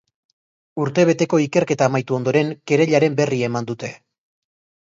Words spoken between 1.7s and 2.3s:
amaitu